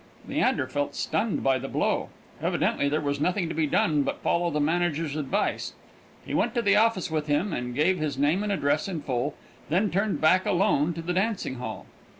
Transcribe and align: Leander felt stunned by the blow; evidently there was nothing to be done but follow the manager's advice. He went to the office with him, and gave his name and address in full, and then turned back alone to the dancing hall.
Leander 0.27 0.65
felt 0.65 0.95
stunned 0.95 1.43
by 1.43 1.59
the 1.59 1.67
blow; 1.67 2.09
evidently 2.41 2.89
there 2.89 2.99
was 2.99 3.19
nothing 3.21 3.47
to 3.47 3.53
be 3.53 3.67
done 3.67 4.01
but 4.01 4.19
follow 4.23 4.49
the 4.49 4.59
manager's 4.59 5.15
advice. 5.15 5.73
He 6.25 6.33
went 6.33 6.55
to 6.55 6.63
the 6.63 6.75
office 6.75 7.11
with 7.11 7.27
him, 7.27 7.53
and 7.53 7.75
gave 7.75 7.99
his 7.99 8.17
name 8.17 8.41
and 8.41 8.51
address 8.51 8.87
in 8.87 9.01
full, 9.03 9.35
and 9.69 9.69
then 9.69 9.91
turned 9.91 10.19
back 10.19 10.43
alone 10.47 10.93
to 10.95 11.03
the 11.03 11.13
dancing 11.13 11.57
hall. 11.57 11.85